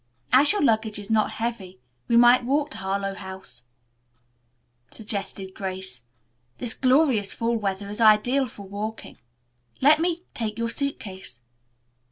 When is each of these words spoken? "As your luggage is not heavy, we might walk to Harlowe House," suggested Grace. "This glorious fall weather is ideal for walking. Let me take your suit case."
"As 0.33 0.51
your 0.51 0.63
luggage 0.63 0.97
is 0.97 1.11
not 1.11 1.29
heavy, 1.33 1.79
we 2.07 2.17
might 2.17 2.43
walk 2.43 2.71
to 2.71 2.77
Harlowe 2.79 3.13
House," 3.13 3.65
suggested 4.89 5.53
Grace. 5.53 6.05
"This 6.57 6.73
glorious 6.73 7.33
fall 7.35 7.55
weather 7.55 7.87
is 7.87 8.01
ideal 8.01 8.47
for 8.47 8.63
walking. 8.63 9.19
Let 9.79 9.99
me 9.99 10.23
take 10.33 10.57
your 10.57 10.69
suit 10.69 10.99
case." 10.99 11.41